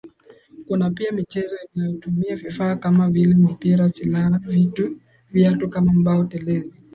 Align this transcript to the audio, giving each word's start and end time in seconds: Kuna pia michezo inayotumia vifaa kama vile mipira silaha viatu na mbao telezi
Kuna 0.67 0.91
pia 0.91 1.11
michezo 1.11 1.55
inayotumia 1.75 2.35
vifaa 2.35 2.75
kama 2.75 3.09
vile 3.09 3.35
mipira 3.35 3.89
silaha 3.89 4.39
viatu 5.31 5.67
na 5.81 5.93
mbao 5.93 6.23
telezi 6.23 6.73